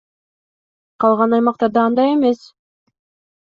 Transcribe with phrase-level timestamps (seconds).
[1.05, 2.43] Калган аймактарда андай эмес.